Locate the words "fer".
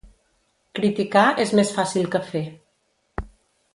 2.31-2.45